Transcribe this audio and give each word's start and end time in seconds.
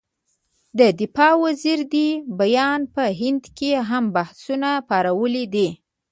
د 0.79 0.81
دفاع 1.01 1.33
وزیر 1.45 1.79
دې 1.93 2.09
بیان 2.39 2.81
په 2.95 3.03
هند 3.21 3.43
کې 3.57 3.71
هم 3.89 4.03
بحثونه 4.15 4.69
پارولي 4.89 5.45
دي. 5.53 5.69